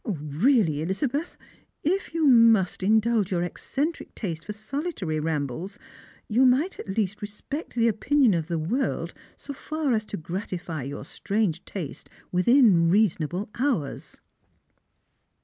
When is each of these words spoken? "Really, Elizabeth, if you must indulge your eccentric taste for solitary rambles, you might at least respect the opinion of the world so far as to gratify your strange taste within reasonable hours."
"Really, 0.03 0.81
Elizabeth, 0.81 1.37
if 1.83 2.11
you 2.11 2.25
must 2.25 2.81
indulge 2.81 3.29
your 3.31 3.43
eccentric 3.43 4.15
taste 4.15 4.43
for 4.45 4.51
solitary 4.51 5.19
rambles, 5.19 5.77
you 6.27 6.43
might 6.43 6.79
at 6.79 6.89
least 6.97 7.21
respect 7.21 7.75
the 7.75 7.87
opinion 7.87 8.33
of 8.33 8.47
the 8.47 8.57
world 8.57 9.13
so 9.37 9.53
far 9.53 9.93
as 9.93 10.03
to 10.05 10.17
gratify 10.17 10.81
your 10.81 11.05
strange 11.05 11.63
taste 11.65 12.09
within 12.31 12.89
reasonable 12.89 13.47
hours." 13.59 14.21